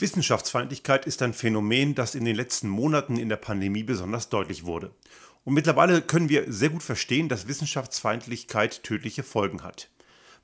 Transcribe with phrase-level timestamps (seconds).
[0.00, 4.92] Wissenschaftsfeindlichkeit ist ein Phänomen, das in den letzten Monaten in der Pandemie besonders deutlich wurde.
[5.42, 9.88] Und mittlerweile können wir sehr gut verstehen, dass Wissenschaftsfeindlichkeit tödliche Folgen hat.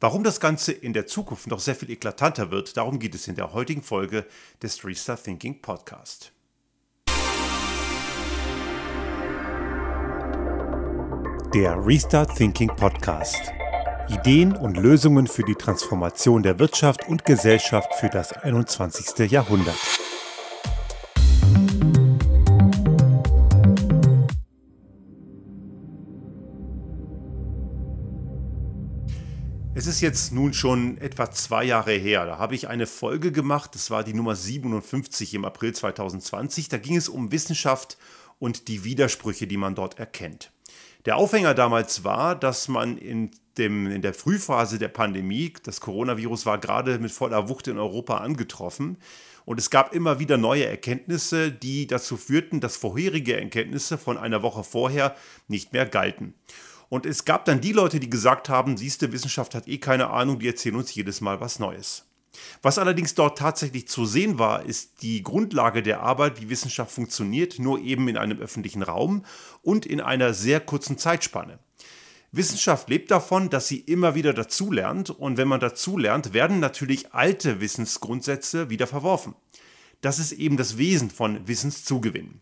[0.01, 3.37] Warum das Ganze in der Zukunft noch sehr viel eklatanter wird, darum geht es in
[3.37, 4.27] der heutigen Folge
[4.61, 6.33] des Restart Thinking Podcast.
[11.55, 13.53] Der Restart Thinking Podcast.
[14.09, 19.31] Ideen und Lösungen für die Transformation der Wirtschaft und Gesellschaft für das 21.
[19.31, 19.79] Jahrhundert.
[29.77, 32.27] Es ist jetzt nun schon etwa zwei Jahre her.
[32.27, 36.69] Da habe ich eine Folge gemacht, das war die Nummer 57 im April 2020.
[36.69, 37.97] Da ging es um Wissenschaft
[38.39, 40.54] und die Widersprüche, die man dort erkennt.
[41.05, 46.47] Der Aufhänger damals war, dass man in dem, in der Frühphase der Pandemie, das Coronavirus
[46.47, 48.97] war gerade mit voller Wucht in Europa angetroffen.
[49.45, 54.43] Und es gab immer wieder neue Erkenntnisse, die dazu führten, dass vorherige Erkenntnisse von einer
[54.43, 55.15] Woche vorher
[55.47, 56.33] nicht mehr galten.
[56.89, 60.39] Und es gab dann die Leute, die gesagt haben, siehste, Wissenschaft hat eh keine Ahnung,
[60.39, 62.07] die erzählen uns jedes Mal was Neues.
[62.63, 67.59] Was allerdings dort tatsächlich zu sehen war, ist die Grundlage der Arbeit, wie Wissenschaft funktioniert,
[67.59, 69.25] nur eben in einem öffentlichen Raum
[69.63, 71.59] und in einer sehr kurzen Zeitspanne.
[72.33, 77.61] Wissenschaft lebt davon, dass sie immer wieder dazulernt und wenn man dazulernt, werden natürlich alte
[77.61, 79.35] Wissensgrundsätze wieder verworfen.
[80.01, 82.41] Das ist eben das Wesen von Wissenszugewinn.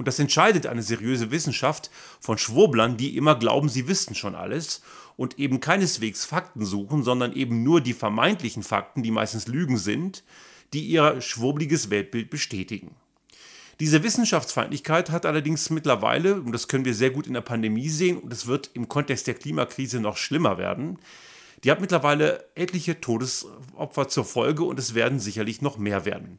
[0.00, 4.80] Und das entscheidet eine seriöse Wissenschaft von Schwurblern, die immer glauben, sie wüssten schon alles
[5.18, 10.24] und eben keineswegs Fakten suchen, sondern eben nur die vermeintlichen Fakten, die meistens Lügen sind,
[10.72, 12.94] die ihr schwurbliges Weltbild bestätigen.
[13.78, 18.16] Diese Wissenschaftsfeindlichkeit hat allerdings mittlerweile, und das können wir sehr gut in der Pandemie sehen,
[18.16, 20.98] und es wird im Kontext der Klimakrise noch schlimmer werden,
[21.62, 26.38] die hat mittlerweile etliche Todesopfer zur Folge und es werden sicherlich noch mehr werden.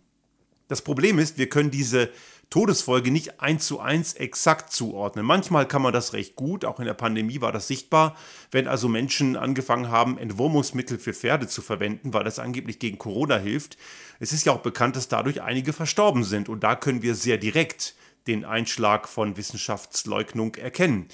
[0.72, 2.10] Das Problem ist, wir können diese
[2.50, 5.26] Todesfolge nicht eins zu eins exakt zuordnen.
[5.26, 8.16] Manchmal kann man das recht gut, auch in der Pandemie war das sichtbar,
[8.52, 13.38] wenn also Menschen angefangen haben, Entwurmungsmittel für Pferde zu verwenden, weil das angeblich gegen Corona
[13.38, 13.76] hilft.
[14.22, 17.38] Es ist ja auch bekannt, dass dadurch einige verstorben sind und da können wir sehr
[17.38, 17.94] direkt
[18.28, 21.10] den Einschlag von Wissenschaftsleugnung erkennen.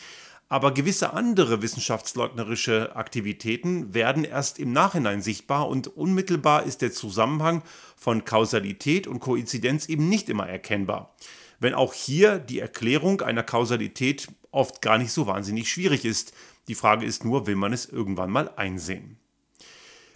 [0.49, 7.63] Aber gewisse andere wissenschaftsleugnerische Aktivitäten werden erst im Nachhinein sichtbar und unmittelbar ist der Zusammenhang
[7.97, 11.15] von Kausalität und Koinzidenz eben nicht immer erkennbar.
[11.59, 16.33] Wenn auch hier die Erklärung einer Kausalität oft gar nicht so wahnsinnig schwierig ist.
[16.67, 19.17] Die Frage ist nur, will man es irgendwann mal einsehen?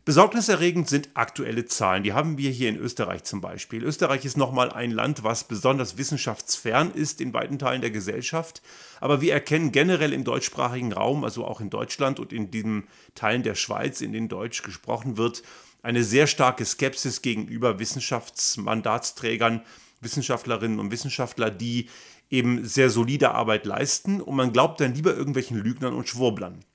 [0.03, 2.01] Besorgniserregend sind aktuelle Zahlen.
[2.01, 3.84] Die haben wir hier in Österreich zum Beispiel.
[3.84, 8.63] Österreich ist nochmal ein Land, was besonders wissenschaftsfern ist in weiten Teilen der Gesellschaft.
[9.00, 13.44] Aber wir erkennen generell im deutschsprachigen Raum, also auch in Deutschland und in den Teilen
[13.44, 15.44] der Schweiz, in denen Deutsch gesprochen wird,
[15.84, 19.61] eine sehr starke Skepsis gegenüber Wissenschaftsmandatsträgern,
[20.00, 21.90] Wissenschaftlerinnen und Wissenschaftler, die
[22.31, 24.19] eben sehr solide Arbeit leisten.
[24.19, 26.66] Und man glaubt dann lieber irgendwelchen Lügnern und Schwurblern.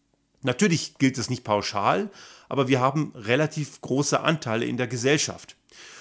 [0.47, 2.09] Natürlich gilt es nicht pauschal,
[2.49, 5.57] aber wir haben relativ große Anteile in der Gesellschaft.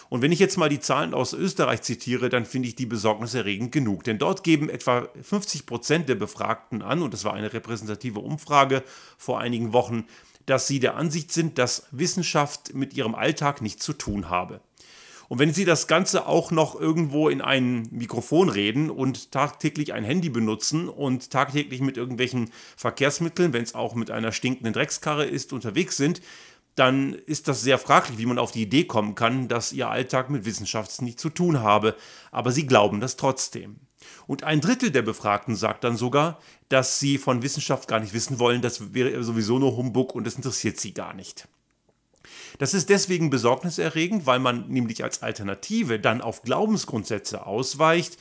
[0.07, 3.71] Und wenn ich jetzt mal die Zahlen aus Österreich zitiere, dann finde ich die besorgniserregend
[3.71, 4.03] genug.
[4.03, 8.83] Denn dort geben etwa 50 Prozent der Befragten an, und das war eine repräsentative Umfrage
[9.17, 10.05] vor einigen Wochen,
[10.45, 14.61] dass sie der Ansicht sind, dass Wissenschaft mit ihrem Alltag nichts zu tun habe.
[15.27, 20.03] Und wenn Sie das Ganze auch noch irgendwo in ein Mikrofon reden und tagtäglich ein
[20.03, 25.53] Handy benutzen und tagtäglich mit irgendwelchen Verkehrsmitteln, wenn es auch mit einer stinkenden Dreckskarre ist,
[25.53, 26.21] unterwegs sind,
[26.75, 30.29] dann ist das sehr fraglich, wie man auf die Idee kommen kann, dass Ihr Alltag
[30.29, 31.95] mit Wissenschaft nichts zu tun habe.
[32.31, 33.79] Aber Sie glauben das trotzdem.
[34.27, 38.39] Und ein Drittel der Befragten sagt dann sogar, dass sie von Wissenschaft gar nicht wissen
[38.39, 41.47] wollen, das wäre sowieso nur Humbug und das interessiert sie gar nicht.
[42.57, 48.17] Das ist deswegen besorgniserregend, weil man nämlich als Alternative dann auf Glaubensgrundsätze ausweicht,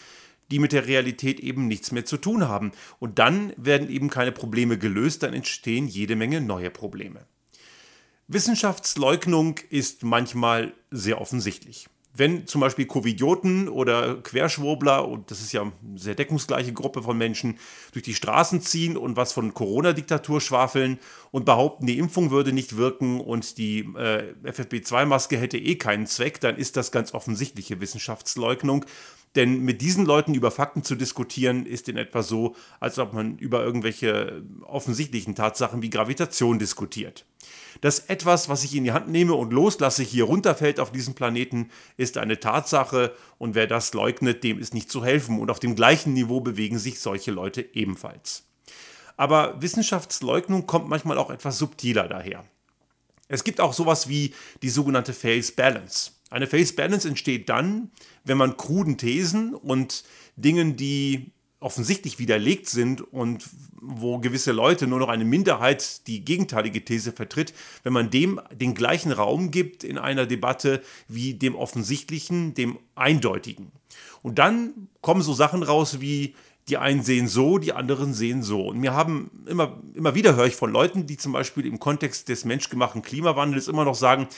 [0.51, 2.73] die mit der Realität eben nichts mehr zu tun haben.
[2.99, 7.27] Und dann werden eben keine Probleme gelöst, dann entstehen jede Menge neue Probleme.
[8.29, 15.63] Wissenschaftsleugnung ist manchmal sehr offensichtlich wenn zum Beispiel Covidioten oder Querschwurbler, und das ist ja
[15.63, 17.59] eine sehr deckungsgleiche Gruppe von Menschen,
[17.93, 21.01] durch die Straßen ziehen und was von Corona-Diktatur schwafeln
[21.33, 26.41] und behaupten, die Impfung würde nicht wirken und die äh, FFP2-Maske hätte eh keinen Zweck,
[26.41, 28.85] dann ist das ganz offensichtliche Wissenschaftsleugnung.
[29.37, 33.37] Denn mit diesen Leuten über Fakten zu diskutieren, ist in etwa so, als ob man
[33.39, 37.27] über irgendwelche offensichtlichen Tatsachen wie Gravitation diskutiert.
[37.81, 41.71] Dass etwas, was ich in die Hand nehme und loslasse, hier runterfällt auf diesem Planeten,
[41.97, 45.41] ist eine Tatsache und wer das leugnet, dem ist nicht zu helfen.
[45.41, 48.45] Und auf dem gleichen Niveau bewegen sich solche Leute ebenfalls.
[49.17, 52.45] Aber Wissenschaftsleugnung kommt manchmal auch etwas subtiler daher.
[53.29, 56.13] Es gibt auch sowas wie die sogenannte Phase Balance.
[56.31, 57.91] Eine Phase Balance entsteht dann,
[58.25, 60.05] wenn man kruden Thesen und
[60.37, 61.33] Dingen, die
[61.65, 63.49] offensichtlich widerlegt sind und
[63.81, 67.55] wo gewisse Leute nur noch eine Minderheit die gegenteilige These vertritt,
[67.85, 73.73] wenn man dem den gleichen Raum gibt in einer Debatte wie dem offensichtlichen, dem eindeutigen.
[74.23, 76.35] Und dann kommen so Sachen raus wie
[76.69, 78.69] die einen sehen so, die anderen sehen so.
[78.69, 82.29] Und wir haben immer, immer wieder höre ich von Leuten, die zum Beispiel im Kontext
[82.31, 84.29] des menschgemachten Klimawandels immer noch sagen,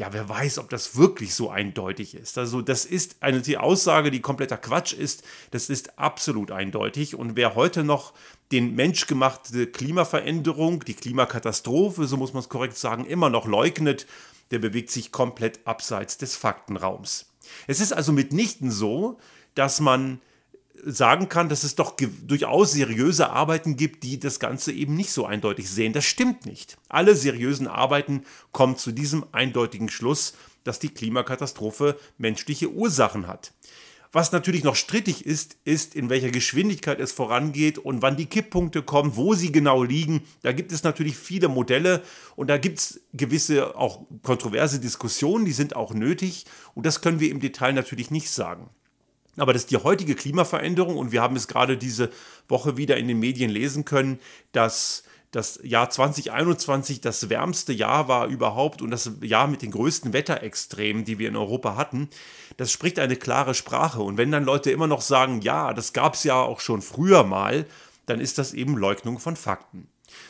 [0.00, 2.38] ja, wer weiß, ob das wirklich so eindeutig ist.
[2.38, 5.22] Also das ist eine die Aussage, die kompletter Quatsch ist.
[5.50, 7.14] Das ist absolut eindeutig.
[7.14, 8.14] Und wer heute noch
[8.50, 14.06] den menschgemachte Klimaveränderung, die Klimakatastrophe, so muss man es korrekt sagen, immer noch leugnet,
[14.50, 17.30] der bewegt sich komplett abseits des Faktenraums.
[17.66, 19.18] Es ist also mitnichten so,
[19.54, 20.22] dass man
[20.84, 25.26] sagen kann, dass es doch durchaus seriöse Arbeiten gibt, die das Ganze eben nicht so
[25.26, 25.92] eindeutig sehen.
[25.92, 26.78] Das stimmt nicht.
[26.88, 30.34] Alle seriösen Arbeiten kommen zu diesem eindeutigen Schluss,
[30.64, 33.52] dass die Klimakatastrophe menschliche Ursachen hat.
[34.12, 38.82] Was natürlich noch strittig ist, ist, in welcher Geschwindigkeit es vorangeht und wann die Kipppunkte
[38.82, 40.22] kommen, wo sie genau liegen.
[40.42, 42.02] Da gibt es natürlich viele Modelle
[42.34, 47.20] und da gibt es gewisse auch kontroverse Diskussionen, die sind auch nötig und das können
[47.20, 48.70] wir im Detail natürlich nicht sagen.
[49.36, 52.10] Aber das ist die heutige Klimaveränderung und wir haben es gerade diese
[52.48, 54.18] Woche wieder in den Medien lesen können,
[54.52, 60.12] dass das Jahr 2021 das wärmste Jahr war überhaupt und das Jahr mit den größten
[60.12, 62.08] Wetterextremen, die wir in Europa hatten.
[62.56, 64.02] Das spricht eine klare Sprache.
[64.02, 67.22] Und wenn dann Leute immer noch sagen, ja, das gab es ja auch schon früher
[67.22, 67.66] mal,
[68.06, 69.86] dann ist das eben Leugnung von Fakten.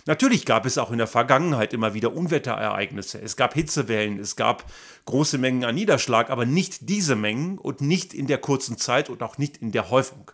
[0.07, 3.21] Natürlich gab es auch in der Vergangenheit immer wieder Unwetterereignisse.
[3.21, 4.71] Es gab Hitzewellen, es gab
[5.05, 9.23] große Mengen an Niederschlag, aber nicht diese Mengen und nicht in der kurzen Zeit und
[9.23, 10.31] auch nicht in der Häufung.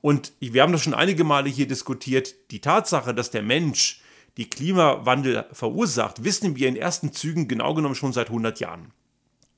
[0.00, 2.34] Und wir haben das schon einige Male hier diskutiert.
[2.50, 4.02] Die Tatsache, dass der Mensch
[4.36, 8.92] die Klimawandel verursacht, wissen wir in ersten Zügen genau genommen schon seit 100 Jahren.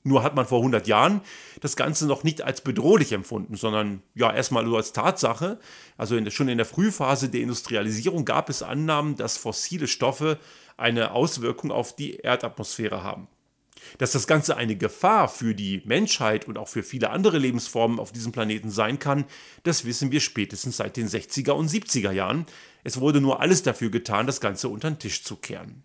[0.03, 1.21] Nur hat man vor 100 Jahren
[1.59, 5.59] das Ganze noch nicht als bedrohlich empfunden, sondern ja erstmal nur als Tatsache.
[5.97, 10.39] Also in der, schon in der Frühphase der Industrialisierung gab es Annahmen, dass fossile Stoffe
[10.77, 13.27] eine Auswirkung auf die Erdatmosphäre haben.
[13.97, 18.11] Dass das Ganze eine Gefahr für die Menschheit und auch für viele andere Lebensformen auf
[18.11, 19.25] diesem Planeten sein kann,
[19.63, 22.45] das wissen wir spätestens seit den 60er und 70er Jahren.
[22.83, 25.83] Es wurde nur alles dafür getan, das Ganze unter den Tisch zu kehren.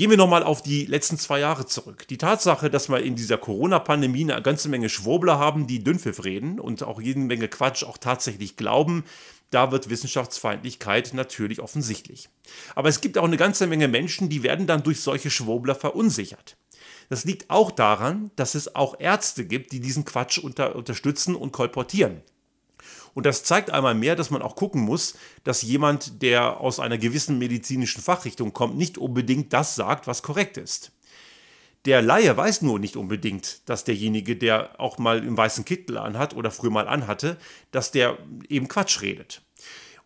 [0.00, 2.08] Gehen wir nochmal auf die letzten zwei Jahre zurück.
[2.08, 6.58] Die Tatsache, dass wir in dieser Corona-Pandemie eine ganze Menge Schwurbler haben, die Dünnpfiff reden
[6.58, 9.04] und auch jede Menge Quatsch auch tatsächlich glauben,
[9.50, 12.30] da wird Wissenschaftsfeindlichkeit natürlich offensichtlich.
[12.74, 16.56] Aber es gibt auch eine ganze Menge Menschen, die werden dann durch solche Schwurbler verunsichert.
[17.10, 21.52] Das liegt auch daran, dass es auch Ärzte gibt, die diesen Quatsch unter, unterstützen und
[21.52, 22.22] kolportieren.
[23.14, 25.14] Und das zeigt einmal mehr, dass man auch gucken muss,
[25.44, 30.56] dass jemand, der aus einer gewissen medizinischen Fachrichtung kommt, nicht unbedingt das sagt, was korrekt
[30.56, 30.92] ist.
[31.86, 36.36] Der Laie weiß nur nicht unbedingt, dass derjenige, der auch mal im weißen Kittel anhat
[36.36, 37.38] oder früher mal anhatte,
[37.70, 38.18] dass der
[38.48, 39.42] eben Quatsch redet.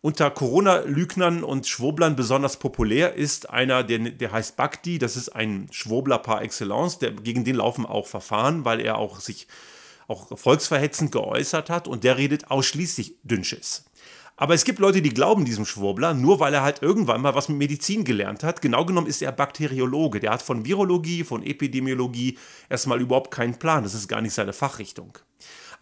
[0.01, 5.67] Unter Corona-Lügnern und Schwoblern besonders populär ist einer, der, der heißt Bhakti, das ist ein
[5.73, 9.49] Schwobler par excellence, der, gegen den laufen auch Verfahren, weil er auch sich
[10.09, 13.85] auch volksverhetzend geäußert hat und der redet ausschließlich Dünnschiss.
[14.37, 17.49] Aber es gibt Leute, die glauben diesem Schwurbler, nur weil er halt irgendwann mal was
[17.49, 18.61] mit Medizin gelernt hat.
[18.61, 20.19] Genau genommen ist er Bakteriologe.
[20.19, 22.37] Der hat von Virologie, von Epidemiologie
[22.69, 23.85] erstmal überhaupt keinen Plan.
[23.85, 25.17] Das ist gar nicht seine Fachrichtung.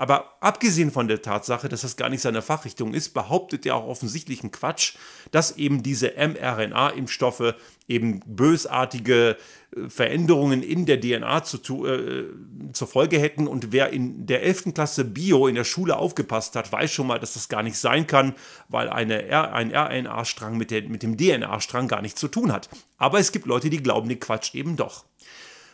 [0.02, 3.86] Aber abgesehen von der Tatsache, dass das gar nicht seine Fachrichtung ist, behauptet er auch
[3.86, 4.96] offensichtlichen Quatsch,
[5.30, 7.54] dass eben diese mRNA-Impfstoffe
[7.86, 9.36] eben bösartige
[9.76, 12.24] äh, Veränderungen in der DNA zu, äh,
[12.72, 13.46] zur Folge hätten.
[13.46, 14.74] Und wer in der 11.
[14.74, 18.08] Klasse Bio in der Schule aufgepasst hat, weiß schon mal, dass das gar nicht sein
[18.08, 18.34] kann,
[18.68, 22.68] weil eine, ein RNA-Strang mit, mit dem DNA-Strang gar nichts zu tun hat.
[22.98, 25.04] Aber es gibt Leute, die glauben den Quatsch eben doch.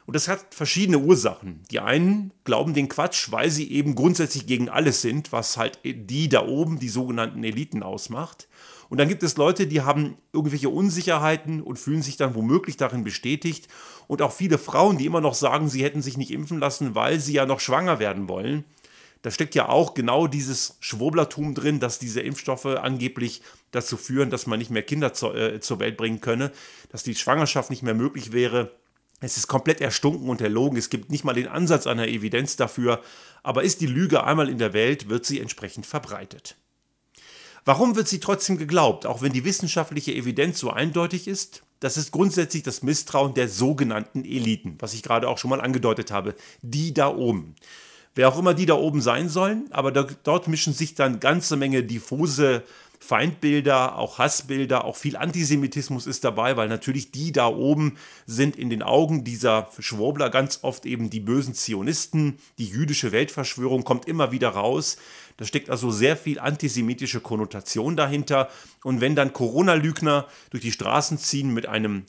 [0.09, 1.61] Und das hat verschiedene Ursachen.
[1.71, 6.31] Die einen glauben den Quatsch, weil sie eben grundsätzlich gegen alles sind, was halt die
[6.31, 8.49] da oben, die sogenannten Eliten ausmacht.
[8.89, 13.05] Und dann gibt es Leute, die haben irgendwelche Unsicherheiten und fühlen sich dann womöglich darin
[13.05, 13.69] bestätigt.
[14.07, 17.21] Und auch viele Frauen, die immer noch sagen, sie hätten sich nicht impfen lassen, weil
[17.21, 18.65] sie ja noch schwanger werden wollen.
[19.21, 24.47] Da steckt ja auch genau dieses Schwurblertum drin, dass diese Impfstoffe angeblich dazu führen, dass
[24.47, 26.51] man nicht mehr Kinder zur, äh, zur Welt bringen könne,
[26.89, 28.73] dass die Schwangerschaft nicht mehr möglich wäre.
[29.21, 30.79] Es ist komplett erstunken und erlogen.
[30.79, 33.03] Es gibt nicht mal den Ansatz einer Evidenz dafür.
[33.43, 36.57] Aber ist die Lüge einmal in der Welt, wird sie entsprechend verbreitet.
[37.65, 41.65] Warum wird sie trotzdem geglaubt, auch wenn die wissenschaftliche Evidenz so eindeutig ist?
[41.81, 46.11] Das ist grundsätzlich das Misstrauen der sogenannten Eliten, was ich gerade auch schon mal angedeutet
[46.11, 46.35] habe.
[46.63, 47.55] Die da oben.
[48.15, 51.85] Wer auch immer die da oben sein sollen, aber dort mischen sich dann ganze Menge
[51.85, 52.65] diffuse
[53.01, 58.71] Feindbilder, auch Hassbilder, auch viel Antisemitismus ist dabei, weil natürlich die da oben sind in
[58.71, 64.33] den Augen dieser Schwurbler ganz oft eben die bösen Zionisten, die jüdische Weltverschwörung kommt immer
[64.33, 64.97] wieder raus.
[65.37, 68.49] Da steckt also sehr viel antisemitische Konnotation dahinter.
[68.83, 72.05] Und wenn dann Corona-Lügner durch die Straßen ziehen mit einem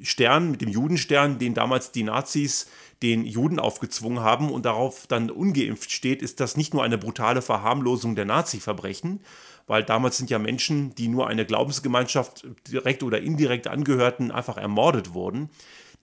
[0.00, 2.66] Stern, mit dem Judenstern, den damals die Nazis
[3.02, 7.42] den Juden aufgezwungen haben und darauf dann ungeimpft steht, ist das nicht nur eine brutale
[7.42, 9.20] Verharmlosung der Nazi-Verbrechen,
[9.66, 15.14] weil damals sind ja Menschen, die nur eine Glaubensgemeinschaft direkt oder indirekt angehörten, einfach ermordet
[15.14, 15.50] wurden.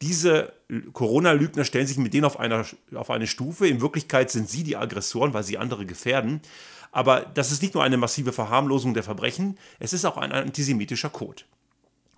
[0.01, 0.53] Diese
[0.93, 3.67] Corona-Lügner stellen sich mit denen auf, einer, auf eine Stufe.
[3.67, 6.41] In Wirklichkeit sind sie die Aggressoren, weil sie andere gefährden.
[6.91, 11.09] Aber das ist nicht nur eine massive Verharmlosung der Verbrechen, es ist auch ein antisemitischer
[11.09, 11.43] Code.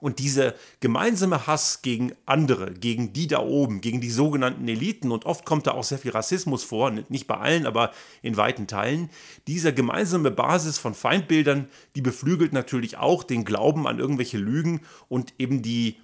[0.01, 5.25] Und dieser gemeinsame Hass gegen andere, gegen die da oben, gegen die sogenannten Eliten, und
[5.25, 7.91] oft kommt da auch sehr viel Rassismus vor, nicht bei allen, aber
[8.23, 9.11] in weiten Teilen,
[9.45, 15.35] dieser gemeinsame Basis von Feindbildern, die beflügelt natürlich auch den Glauben an irgendwelche Lügen und
[15.37, 15.97] eben die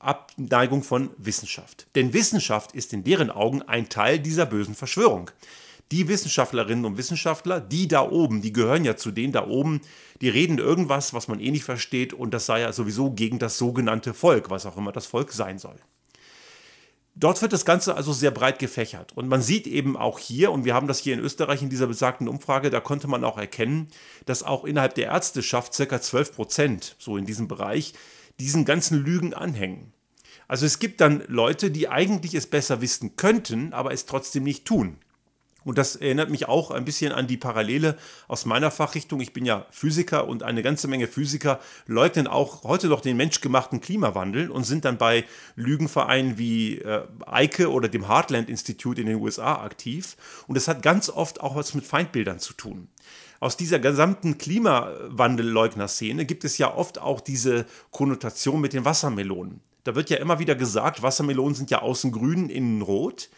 [0.00, 1.86] Abneigung von Wissenschaft.
[1.94, 5.30] Denn Wissenschaft ist in deren Augen ein Teil dieser bösen Verschwörung
[5.92, 9.80] die Wissenschaftlerinnen und Wissenschaftler, die da oben, die gehören ja zu denen da oben,
[10.20, 13.58] die reden irgendwas, was man eh nicht versteht und das sei ja sowieso gegen das
[13.58, 15.76] sogenannte Volk, was auch immer das Volk sein soll.
[17.18, 19.16] Dort wird das Ganze also sehr breit gefächert.
[19.16, 21.86] Und man sieht eben auch hier, und wir haben das hier in Österreich in dieser
[21.86, 23.88] besagten Umfrage, da konnte man auch erkennen,
[24.26, 26.00] dass auch innerhalb der Ärzteschaft ca.
[26.00, 27.94] 12 Prozent, so in diesem Bereich,
[28.38, 29.94] diesen ganzen Lügen anhängen.
[30.46, 34.66] Also es gibt dann Leute, die eigentlich es besser wissen könnten, aber es trotzdem nicht
[34.66, 34.98] tun.
[35.66, 39.20] Und das erinnert mich auch ein bisschen an die Parallele aus meiner Fachrichtung.
[39.20, 43.82] Ich bin ja Physiker und eine ganze Menge Physiker leugnen auch heute noch den menschgemachten
[43.82, 45.24] Klimawandel und sind dann bei
[45.56, 50.16] Lügenvereinen wie äh, EIKE oder dem Heartland Institute in den USA aktiv.
[50.46, 52.88] Und das hat ganz oft auch was mit Feindbildern zu tun
[53.40, 59.60] aus dieser gesamten Klimawandelleugner-Szene gibt es ja oft auch diese Konnotation mit den Wassermelonen.
[59.84, 63.28] Da wird ja immer wieder gesagt, Wassermelonen sind ja außen grün, innen rot.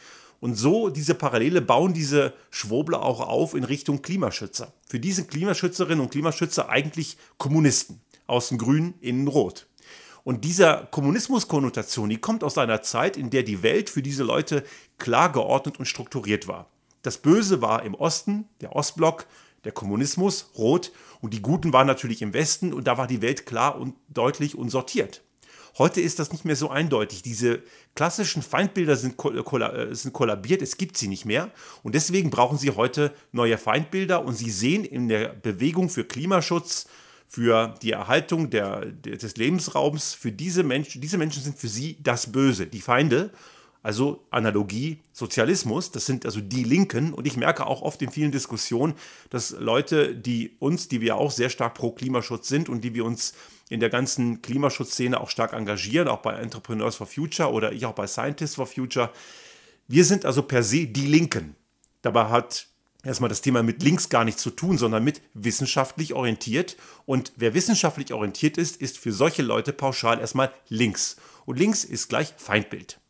[0.40, 4.72] Und so diese Parallele bauen diese Schwurbler auch auf in Richtung Klimaschützer.
[4.86, 8.00] Für diese Klimaschützerinnen und Klimaschützer eigentlich Kommunisten.
[8.26, 9.66] Außen grün, innen rot.
[10.22, 14.62] Und dieser Kommunismus-Konnotation, die kommt aus einer Zeit, in der die Welt für diese Leute
[14.98, 16.68] klar geordnet und strukturiert war.
[17.02, 19.26] Das Böse war im Osten, der Ostblock,
[19.64, 23.46] der Kommunismus, rot, und die Guten waren natürlich im Westen, und da war die Welt
[23.46, 25.22] klar und deutlich und sortiert.
[25.78, 27.22] Heute ist das nicht mehr so eindeutig.
[27.22, 27.62] Diese
[27.94, 31.52] klassischen Feindbilder sind, äh, sind kollabiert, es gibt sie nicht mehr.
[31.84, 34.24] Und deswegen brauchen sie heute neue Feindbilder.
[34.24, 36.88] Und sie sehen in der Bewegung für Klimaschutz,
[37.28, 42.32] für die Erhaltung der, des Lebensraums, für diese Menschen, diese Menschen sind für sie das
[42.32, 43.30] Böse, die Feinde.
[43.80, 47.14] Also Analogie, Sozialismus, das sind also die Linken.
[47.14, 48.94] Und ich merke auch oft in vielen Diskussionen,
[49.30, 53.04] dass Leute, die uns, die wir auch sehr stark pro Klimaschutz sind und die wir
[53.04, 53.34] uns
[53.68, 57.94] in der ganzen Klimaschutzszene auch stark engagieren, auch bei Entrepreneurs for Future oder ich auch
[57.94, 59.10] bei Scientists for Future.
[59.86, 61.54] Wir sind also per se die Linken.
[62.02, 62.68] Dabei hat
[63.04, 66.76] erstmal das Thema mit links gar nichts zu tun, sondern mit wissenschaftlich orientiert.
[67.06, 71.16] Und wer wissenschaftlich orientiert ist, ist für solche Leute pauschal erstmal links.
[71.44, 73.00] Und links ist gleich Feindbild.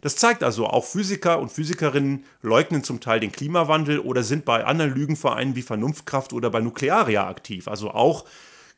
[0.00, 4.64] Das zeigt also, auch Physiker und Physikerinnen leugnen zum Teil den Klimawandel oder sind bei
[4.64, 7.68] anderen Lügenvereinen wie Vernunftkraft oder bei Nuklearia aktiv.
[7.68, 8.26] Also auch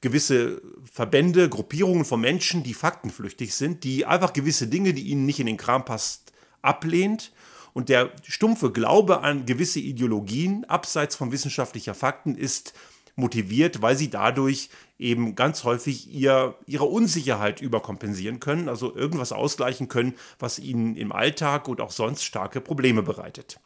[0.07, 5.41] gewisse Verbände, Gruppierungen von Menschen, die faktenflüchtig sind, die einfach gewisse Dinge, die ihnen nicht
[5.41, 6.33] in den Kram passt,
[6.63, 7.33] ablehnt.
[7.73, 12.73] Und der stumpfe Glaube an gewisse Ideologien abseits von wissenschaftlicher Fakten ist
[13.17, 19.89] motiviert, weil sie dadurch eben ganz häufig ihr, ihre Unsicherheit überkompensieren können, also irgendwas ausgleichen
[19.89, 23.59] können, was ihnen im Alltag und auch sonst starke Probleme bereitet.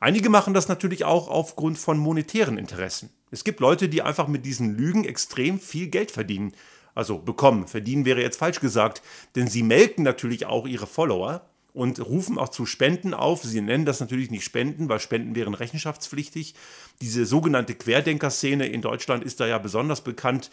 [0.00, 3.10] Einige machen das natürlich auch aufgrund von monetären Interessen.
[3.30, 6.52] Es gibt Leute, die einfach mit diesen Lügen extrem viel Geld verdienen.
[6.94, 7.66] Also bekommen.
[7.66, 9.02] Verdienen wäre jetzt falsch gesagt,
[9.34, 13.42] denn sie melken natürlich auch ihre Follower und rufen auch zu Spenden auf.
[13.42, 16.54] Sie nennen das natürlich nicht Spenden, weil Spenden wären rechenschaftspflichtig.
[17.00, 20.50] Diese sogenannte Querdenker-Szene in Deutschland ist da ja besonders bekannt,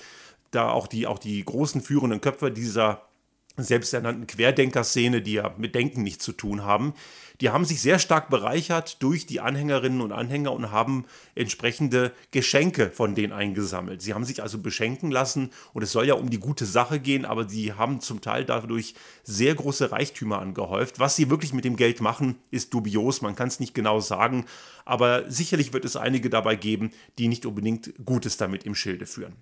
[0.52, 3.09] da auch die, auch die großen führenden Köpfe dieser
[3.58, 6.94] selbsternannten Querdenker-Szene, die ja mit Denken nichts zu tun haben,
[7.42, 12.92] die haben sich sehr stark bereichert durch die Anhängerinnen und Anhänger und haben entsprechende Geschenke
[12.92, 14.02] von denen eingesammelt.
[14.02, 17.24] Sie haben sich also beschenken lassen und es soll ja um die gute Sache gehen,
[17.24, 21.00] aber sie haben zum Teil dadurch sehr große Reichtümer angehäuft.
[21.00, 24.46] Was sie wirklich mit dem Geld machen, ist dubios, man kann es nicht genau sagen,
[24.84, 29.36] aber sicherlich wird es einige dabei geben, die nicht unbedingt Gutes damit im Schilde führen.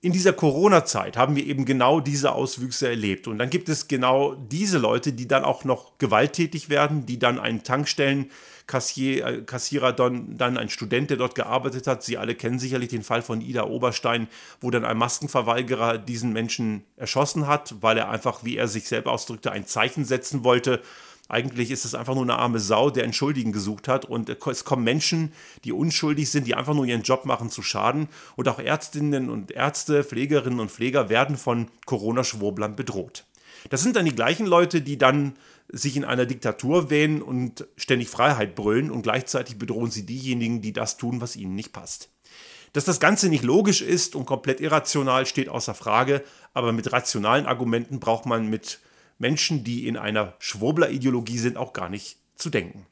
[0.00, 3.26] In dieser Corona-Zeit haben wir eben genau diese Auswüchse erlebt.
[3.26, 7.40] Und dann gibt es genau diese Leute, die dann auch noch gewalttätig werden, die dann
[7.40, 12.04] einen Tankstellenkassierer, äh, dann, dann ein Student, der dort gearbeitet hat.
[12.04, 14.28] Sie alle kennen sicherlich den Fall von Ida Oberstein,
[14.60, 19.10] wo dann ein Maskenverweigerer diesen Menschen erschossen hat, weil er einfach, wie er sich selber
[19.10, 20.80] ausdrückte, ein Zeichen setzen wollte
[21.28, 24.06] eigentlich ist es einfach nur eine arme Sau, der Entschuldigen gesucht hat.
[24.06, 25.32] Und es kommen Menschen,
[25.64, 28.08] die unschuldig sind, die einfach nur ihren Job machen, zu Schaden.
[28.36, 33.24] Und auch Ärztinnen und Ärzte, Pflegerinnen und Pfleger werden von Corona-Schwurblern bedroht.
[33.70, 35.34] Das sind dann die gleichen Leute, die dann
[35.70, 40.72] sich in einer Diktatur wähnen und ständig Freiheit brüllen und gleichzeitig bedrohen sie diejenigen, die
[40.72, 42.08] das tun, was ihnen nicht passt.
[42.72, 46.22] Dass das Ganze nicht logisch ist und komplett irrational, steht außer Frage,
[46.54, 48.80] aber mit rationalen Argumenten braucht man mit
[49.18, 52.86] Menschen, die in einer Schwurbler-Ideologie sind, auch gar nicht zu denken.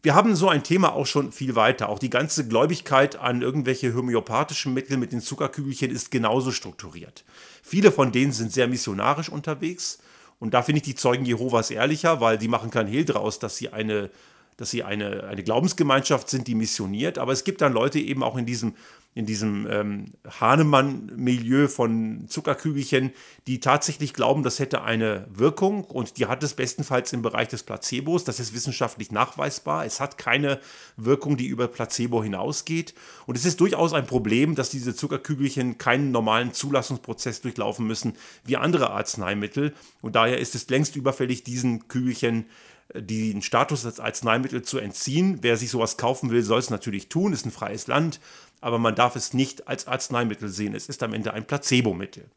[0.00, 1.88] Wir haben so ein Thema auch schon viel weiter.
[1.88, 7.24] Auch die ganze Gläubigkeit an irgendwelche homöopathischen Mittel mit den Zuckerkügelchen ist genauso strukturiert.
[7.62, 9.98] Viele von denen sind sehr missionarisch unterwegs.
[10.38, 13.56] Und da finde ich die Zeugen Jehovas ehrlicher, weil die machen kein Hehl draus, dass
[13.56, 14.10] sie eine
[14.58, 17.16] dass sie eine, eine Glaubensgemeinschaft sind, die missioniert.
[17.16, 18.74] Aber es gibt dann Leute eben auch in diesem
[19.14, 23.10] in diesem ähm, Hahnemann-Milieu von Zuckerkügelchen,
[23.48, 27.64] die tatsächlich glauben, das hätte eine Wirkung und die hat es bestenfalls im Bereich des
[27.64, 28.22] Placebos.
[28.22, 29.84] Das ist wissenschaftlich nachweisbar.
[29.84, 30.60] Es hat keine
[30.96, 32.94] Wirkung, die über Placebo hinausgeht.
[33.26, 38.12] Und es ist durchaus ein Problem, dass diese Zuckerkügelchen keinen normalen Zulassungsprozess durchlaufen müssen
[38.44, 39.74] wie andere Arzneimittel.
[40.00, 42.46] Und daher ist es längst überfällig, diesen Kügelchen
[42.94, 45.38] äh, den Status als Arzneimittel zu entziehen.
[45.40, 48.20] Wer sich sowas kaufen will, soll es natürlich tun, ist ein freies Land
[48.60, 50.74] aber man darf es nicht als Arzneimittel sehen.
[50.74, 52.30] Es ist am Ende ein Placebo-Mittel.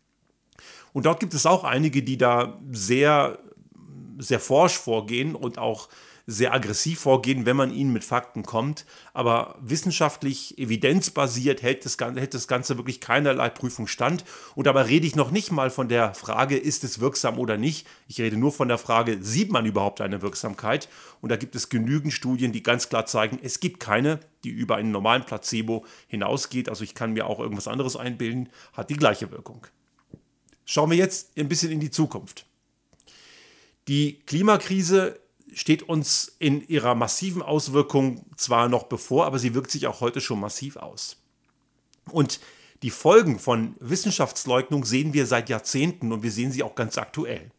[0.93, 3.39] Und dort gibt es auch einige, die da sehr,
[4.17, 5.89] sehr forsch vorgehen und auch
[6.27, 8.85] sehr aggressiv vorgehen, wenn man ihnen mit Fakten kommt.
[9.13, 14.23] Aber wissenschaftlich evidenzbasiert hält das, hält das Ganze wirklich keinerlei Prüfung stand.
[14.55, 17.87] Und dabei rede ich noch nicht mal von der Frage, ist es wirksam oder nicht.
[18.07, 20.89] Ich rede nur von der Frage, sieht man überhaupt eine Wirksamkeit?
[21.21, 24.75] Und da gibt es genügend Studien, die ganz klar zeigen, es gibt keine, die über
[24.75, 26.69] einen normalen Placebo hinausgeht.
[26.69, 29.67] Also ich kann mir auch irgendwas anderes einbilden, hat die gleiche Wirkung.
[30.65, 32.45] Schauen wir jetzt ein bisschen in die Zukunft.
[33.87, 35.19] Die Klimakrise
[35.53, 40.21] steht uns in ihrer massiven Auswirkung zwar noch bevor, aber sie wirkt sich auch heute
[40.21, 41.17] schon massiv aus.
[42.09, 42.39] Und
[42.83, 47.51] die Folgen von Wissenschaftsleugnung sehen wir seit Jahrzehnten und wir sehen sie auch ganz aktuell.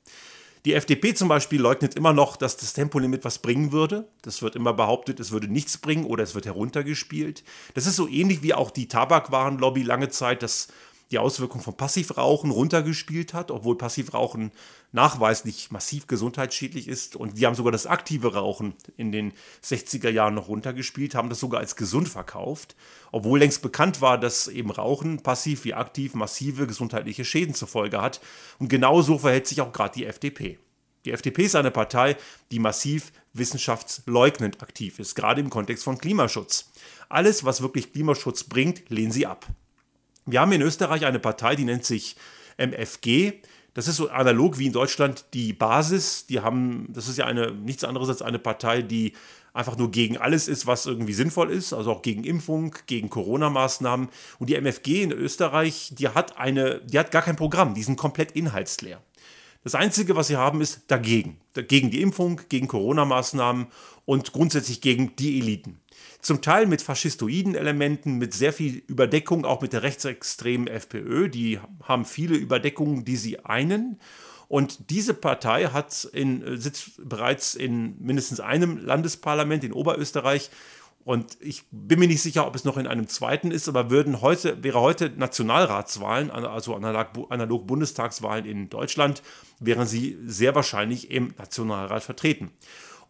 [0.64, 4.08] Die FDP zum Beispiel leugnet immer noch, dass das Tempolimit was bringen würde.
[4.22, 7.42] Das wird immer behauptet, es würde nichts bringen oder es wird heruntergespielt.
[7.74, 10.68] Das ist so ähnlich wie auch die Tabakwarenlobby lange Zeit das
[11.12, 14.50] die Auswirkung von Passivrauchen runtergespielt hat, obwohl Passivrauchen
[14.92, 17.16] nachweislich massiv gesundheitsschädlich ist.
[17.16, 21.40] Und die haben sogar das aktive Rauchen in den 60er Jahren noch runtergespielt, haben das
[21.40, 22.74] sogar als gesund verkauft,
[23.12, 28.00] obwohl längst bekannt war, dass eben Rauchen passiv wie aktiv massive gesundheitliche Schäden zur Folge
[28.00, 28.20] hat.
[28.58, 30.58] Und genauso verhält sich auch gerade die FDP.
[31.04, 32.16] Die FDP ist eine Partei,
[32.50, 36.70] die massiv wissenschaftsleugnend aktiv ist, gerade im Kontext von Klimaschutz.
[37.08, 39.46] Alles, was wirklich Klimaschutz bringt, lehnen sie ab.
[40.26, 42.16] Wir haben in Österreich eine Partei, die nennt sich
[42.56, 43.32] MFG.
[43.74, 46.26] Das ist so analog wie in Deutschland die Basis.
[46.26, 49.14] Die haben, das ist ja eine, nichts anderes als eine Partei, die
[49.52, 54.08] einfach nur gegen alles ist, was irgendwie sinnvoll ist, also auch gegen Impfung, gegen Corona-Maßnahmen.
[54.38, 57.96] Und die MFG in Österreich, die hat eine, die hat gar kein Programm, die sind
[57.96, 59.02] komplett inhaltsleer.
[59.64, 61.40] Das Einzige, was sie haben, ist dagegen.
[61.54, 63.66] Gegen die Impfung, gegen Corona-Maßnahmen
[64.04, 65.81] und grundsätzlich gegen die Eliten
[66.20, 71.28] zum Teil mit faschistoiden Elementen, mit sehr viel Überdeckung, auch mit der rechtsextremen FPÖ.
[71.28, 73.98] Die haben viele Überdeckungen, die sie einen.
[74.48, 80.50] Und diese Partei hat in, sitzt bereits in mindestens einem Landesparlament in Oberösterreich.
[81.04, 84.20] Und ich bin mir nicht sicher, ob es noch in einem zweiten ist, aber würden
[84.20, 89.22] heute, wäre heute Nationalratswahlen, also analog Bundestagswahlen in Deutschland,
[89.58, 92.52] wären sie sehr wahrscheinlich im Nationalrat vertreten.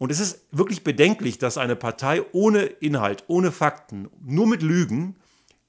[0.03, 5.15] Und es ist wirklich bedenklich, dass eine Partei ohne Inhalt, ohne Fakten, nur mit Lügen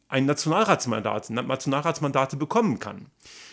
[0.08, 3.06] ein Nationalratsmandat, Nationalratsmandate bekommen kann.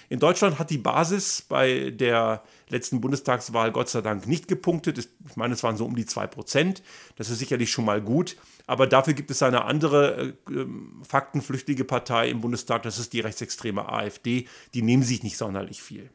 [0.10, 4.98] In Deutschland hat die Basis bei der letzten Bundestagswahl Gott sei Dank nicht gepunktet.
[4.98, 6.82] Ich meine, es waren so um die 2%.
[7.16, 8.36] Das ist sicherlich schon mal gut.
[8.66, 12.82] Aber dafür gibt es eine andere äh, ähm, faktenflüchtige Partei im Bundestag.
[12.82, 14.48] Das ist die rechtsextreme AfD.
[14.74, 16.10] Die nehmen sich nicht sonderlich viel.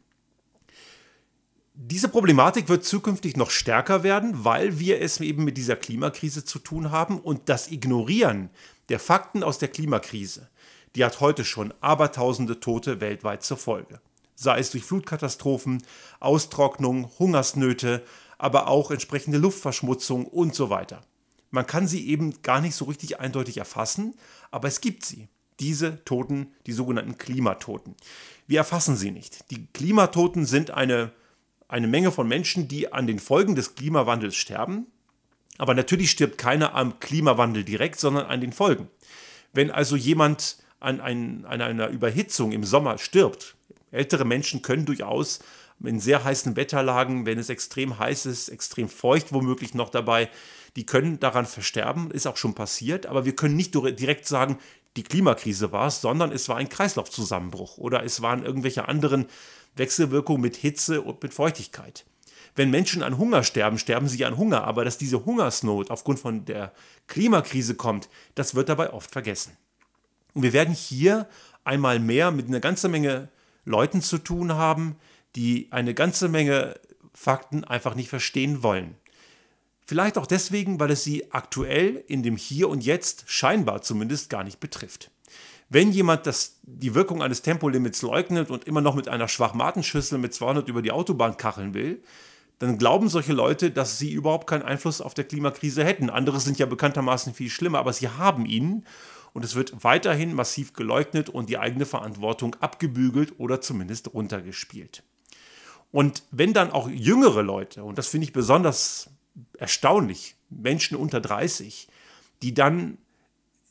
[1.79, 6.59] Diese Problematik wird zukünftig noch stärker werden, weil wir es eben mit dieser Klimakrise zu
[6.59, 8.49] tun haben und das Ignorieren
[8.89, 10.49] der Fakten aus der Klimakrise,
[10.95, 14.01] die hat heute schon abertausende Tote weltweit zur Folge.
[14.35, 15.83] Sei es durch Flutkatastrophen,
[16.19, 18.03] Austrocknung, Hungersnöte,
[18.39, 21.03] aber auch entsprechende Luftverschmutzung und so weiter.
[21.51, 24.15] Man kann sie eben gar nicht so richtig eindeutig erfassen,
[24.51, 25.29] aber es gibt sie.
[25.61, 27.95] diese Toten, die sogenannten Klimatoten.
[28.47, 29.51] Wir erfassen sie nicht.
[29.51, 31.13] Die Klimatoten sind eine,
[31.69, 34.87] eine Menge von Menschen, die an den Folgen des Klimawandels sterben.
[35.59, 38.89] Aber natürlich stirbt keiner am Klimawandel direkt, sondern an den Folgen.
[39.53, 43.57] Wenn also jemand an, ein, an einer Überhitzung im Sommer stirbt,
[43.91, 45.41] ältere Menschen können durchaus
[45.83, 50.31] in sehr heißen Wetterlagen, wenn es extrem heiß ist, extrem feucht womöglich noch dabei,
[50.75, 54.59] die können daran versterben, ist auch schon passiert, aber wir können nicht direkt sagen,
[54.97, 59.27] die Klimakrise war es, sondern es war ein Kreislaufzusammenbruch oder es waren irgendwelche anderen
[59.77, 62.05] Wechselwirkungen mit Hitze und mit Feuchtigkeit.
[62.55, 66.47] Wenn Menschen an Hunger sterben, sterben sie an Hunger, aber dass diese Hungersnot aufgrund von
[66.47, 66.73] der
[67.07, 69.57] Klimakrise kommt, das wird dabei oft vergessen.
[70.33, 71.29] Und wir werden hier
[71.65, 73.29] einmal mehr mit einer ganzen Menge
[73.65, 74.97] Leuten zu tun haben,
[75.35, 76.81] die eine ganze Menge
[77.13, 78.97] Fakten einfach nicht verstehen wollen.
[79.85, 84.45] Vielleicht auch deswegen, weil es sie aktuell in dem Hier und Jetzt scheinbar zumindest gar
[84.45, 85.11] nicht betrifft.
[85.69, 90.33] Wenn jemand das, die Wirkung eines Tempolimits leugnet und immer noch mit einer Schwachmatenschüssel mit
[90.33, 92.03] 200 über die Autobahn kacheln will,
[92.59, 96.09] dann glauben solche Leute, dass sie überhaupt keinen Einfluss auf der Klimakrise hätten.
[96.09, 98.85] Andere sind ja bekanntermaßen viel schlimmer, aber sie haben ihn
[99.33, 105.03] und es wird weiterhin massiv geleugnet und die eigene Verantwortung abgebügelt oder zumindest runtergespielt.
[105.93, 109.11] Und wenn dann auch jüngere Leute, und das finde ich besonders
[109.59, 111.89] erstaunlich, Menschen unter 30,
[112.43, 112.99] die dann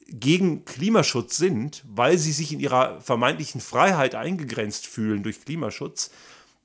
[0.08, 6.12] gegen Klimaschutz sind, weil sie sich in ihrer vermeintlichen Freiheit eingegrenzt fühlen durch Klimaschutz,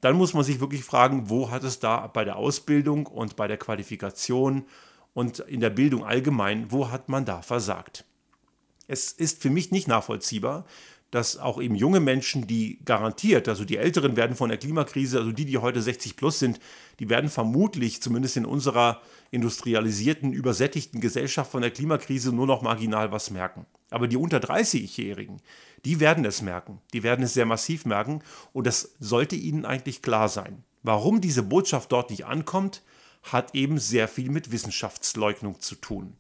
[0.01, 3.49] dann muss man sich wirklich fragen, wo hat es da bei der Ausbildung und bei
[3.49, 4.65] der Qualifikation
[5.13, 8.05] und in der Bildung allgemein, wo hat man da versagt?
[8.87, 10.65] Es ist für mich nicht nachvollziehbar,
[11.11, 15.33] dass auch eben junge Menschen, die garantiert, also die Älteren werden von der Klimakrise, also
[15.33, 16.61] die, die heute 60 plus sind,
[17.01, 19.01] die werden vermutlich zumindest in unserer
[19.33, 23.67] industrialisierten, übersättigten Gesellschaft von der Klimakrise nur noch marginal was merken.
[23.91, 25.43] Aber die unter 30-Jährigen,
[25.85, 26.81] die werden es merken.
[26.93, 30.63] Die werden es sehr massiv merken und das sollte ihnen eigentlich klar sein.
[30.83, 32.83] Warum diese Botschaft dort nicht ankommt,
[33.25, 36.17] hat eben sehr viel mit Wissenschaftsleugnung zu tun.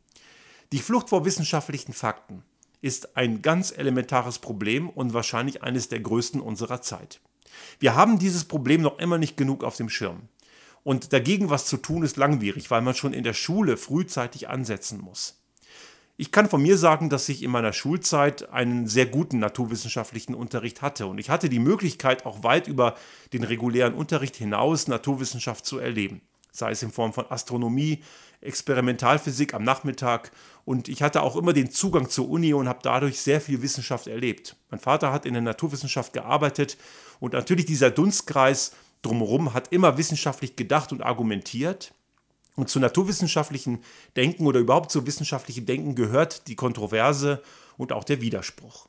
[0.72, 2.44] Die Flucht vor wissenschaftlichen Fakten
[2.80, 7.20] ist ein ganz elementares Problem und wahrscheinlich eines der größten unserer Zeit.
[7.78, 10.28] Wir haben dieses Problem noch immer nicht genug auf dem Schirm.
[10.82, 15.00] Und dagegen was zu tun ist langwierig, weil man schon in der Schule frühzeitig ansetzen
[15.00, 15.36] muss.
[16.16, 20.82] Ich kann von mir sagen, dass ich in meiner Schulzeit einen sehr guten naturwissenschaftlichen Unterricht
[20.82, 22.94] hatte und ich hatte die Möglichkeit, auch weit über
[23.32, 26.20] den regulären Unterricht hinaus Naturwissenschaft zu erleben
[26.52, 28.02] sei es in Form von Astronomie,
[28.40, 30.32] Experimentalphysik am Nachmittag.
[30.64, 34.06] Und ich hatte auch immer den Zugang zur Uni und habe dadurch sehr viel Wissenschaft
[34.06, 34.56] erlebt.
[34.70, 36.76] Mein Vater hat in der Naturwissenschaft gearbeitet
[37.18, 41.92] und natürlich dieser Dunstkreis drumherum hat immer wissenschaftlich gedacht und argumentiert.
[42.56, 43.82] Und zu naturwissenschaftlichen
[44.16, 47.42] Denken oder überhaupt zu wissenschaftlichem Denken gehört die Kontroverse
[47.76, 48.88] und auch der Widerspruch.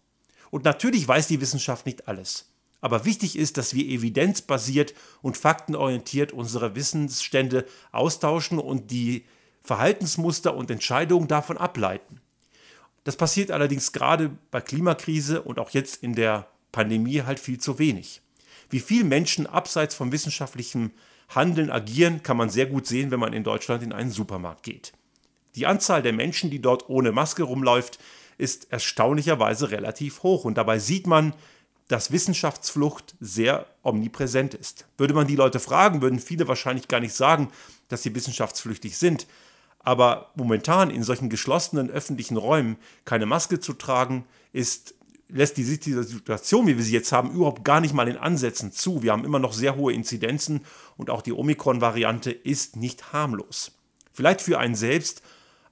[0.49, 2.50] Und natürlich weiß die Wissenschaft nicht alles.
[2.81, 9.25] Aber wichtig ist, dass wir evidenzbasiert und faktenorientiert unsere Wissensstände austauschen und die
[9.61, 12.19] Verhaltensmuster und Entscheidungen davon ableiten.
[13.03, 17.79] Das passiert allerdings gerade bei Klimakrise und auch jetzt in der Pandemie halt viel zu
[17.79, 18.21] wenig.
[18.69, 20.91] Wie viele Menschen abseits vom wissenschaftlichen
[21.29, 24.93] Handeln agieren, kann man sehr gut sehen, wenn man in Deutschland in einen Supermarkt geht.
[25.55, 27.99] Die Anzahl der Menschen, die dort ohne Maske rumläuft,
[28.37, 31.33] ist erstaunlicherweise relativ hoch und dabei sieht man,
[31.91, 34.85] dass Wissenschaftsflucht sehr omnipräsent ist.
[34.97, 37.49] Würde man die Leute fragen, würden viele wahrscheinlich gar nicht sagen,
[37.89, 39.27] dass sie wissenschaftsflüchtig sind.
[39.79, 44.23] Aber momentan in solchen geschlossenen öffentlichen Räumen keine Maske zu tragen,
[44.53, 44.95] ist,
[45.27, 49.03] lässt die Situation, wie wir sie jetzt haben, überhaupt gar nicht mal in Ansätzen zu.
[49.03, 50.61] Wir haben immer noch sehr hohe Inzidenzen
[50.95, 53.73] und auch die Omikron-Variante ist nicht harmlos.
[54.13, 55.23] Vielleicht für einen selbst,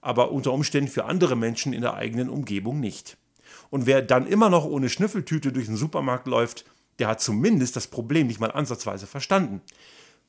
[0.01, 3.15] aber unter Umständen für andere Menschen in der eigenen Umgebung nicht.
[3.69, 6.65] Und wer dann immer noch ohne Schnüffeltüte durch den Supermarkt läuft,
[6.99, 9.61] der hat zumindest das Problem nicht mal ansatzweise verstanden.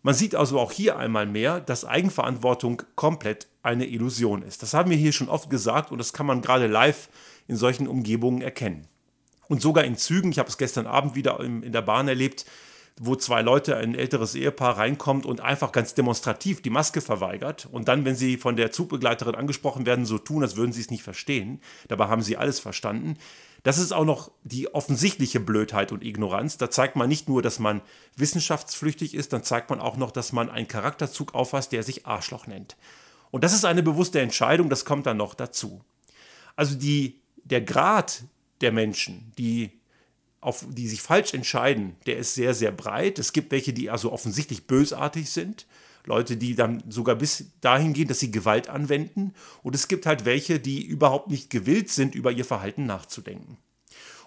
[0.03, 4.63] Man sieht also auch hier einmal mehr, dass Eigenverantwortung komplett eine Illusion ist.
[4.63, 7.11] Das haben wir hier schon oft gesagt und das kann man gerade live
[7.49, 8.87] in solchen Umgebungen erkennen.
[9.49, 12.47] Und sogar in Zügen, ich habe es gestern Abend wieder in der Bahn erlebt,
[13.03, 17.89] wo zwei Leute, ein älteres Ehepaar reinkommt und einfach ganz demonstrativ die Maske verweigert und
[17.89, 21.03] dann, wenn sie von der Zugbegleiterin angesprochen werden, so tun, als würden sie es nicht
[21.03, 21.63] verstehen.
[21.89, 23.17] Dabei haben sie alles verstanden.
[23.63, 26.59] Das ist auch noch die offensichtliche Blödheit und Ignoranz.
[26.59, 27.81] Da zeigt man nicht nur, dass man
[28.17, 32.47] wissenschaftsflüchtig ist, dann zeigt man auch noch, dass man einen Charakterzug auffasst, der sich Arschloch
[32.47, 32.77] nennt.
[33.31, 35.81] Und das ist eine bewusste Entscheidung, das kommt dann noch dazu.
[36.55, 38.25] Also die, der Grad
[38.61, 39.80] der Menschen, die
[40.41, 43.19] auf die sich falsch entscheiden, der ist sehr, sehr breit.
[43.19, 45.67] Es gibt welche, die also offensichtlich bösartig sind.
[46.07, 49.35] Leute, die dann sogar bis dahin gehen, dass sie Gewalt anwenden.
[49.63, 53.59] Und es gibt halt welche, die überhaupt nicht gewillt sind, über ihr Verhalten nachzudenken.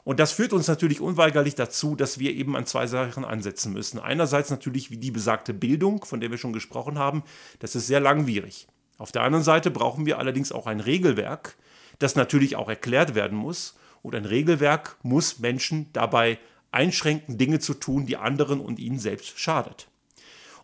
[0.04, 3.99] Und das führt uns natürlich unweigerlich dazu, dass wir eben an zwei Sachen ansetzen müssen.
[3.99, 7.23] Einerseits natürlich wie die besagte Bildung, von der wir schon gesprochen haben.
[7.60, 8.67] Das ist sehr langwierig.
[8.97, 11.56] Auf der anderen Seite brauchen wir allerdings auch ein Regelwerk,
[11.99, 13.76] das natürlich auch erklärt werden muss.
[14.04, 16.38] Und ein Regelwerk muss Menschen dabei
[16.72, 19.88] einschränken, Dinge zu tun, die anderen und ihnen selbst schadet.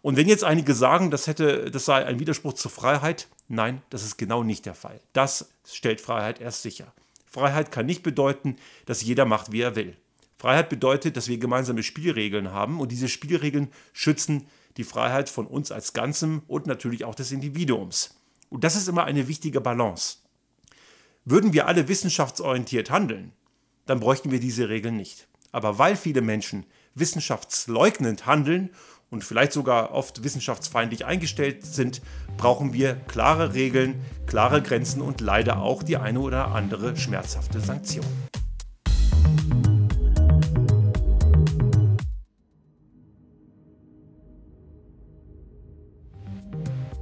[0.02, 4.04] Und wenn jetzt einige sagen, das, hätte, das sei ein Widerspruch zur Freiheit, nein, das
[4.04, 5.00] ist genau nicht der Fall.
[5.14, 6.94] Das stellt Freiheit erst sicher.
[7.26, 9.96] Freiheit kann nicht bedeuten, dass jeder macht, wie er will.
[10.38, 14.48] Freiheit bedeutet, dass wir gemeinsame Spielregeln haben und diese Spielregeln schützen
[14.78, 18.16] die Freiheit von uns als Ganzem und natürlich auch des Individuums.
[18.50, 20.18] Und das ist immer eine wichtige Balance.
[21.32, 23.34] Würden wir alle wissenschaftsorientiert handeln,
[23.86, 25.28] dann bräuchten wir diese Regeln nicht.
[25.52, 26.66] Aber weil viele Menschen
[26.96, 28.72] wissenschaftsleugnend handeln
[29.12, 32.02] und vielleicht sogar oft wissenschaftsfeindlich eingestellt sind,
[32.38, 38.08] brauchen wir klare Regeln, klare Grenzen und leider auch die eine oder andere schmerzhafte Sanktion.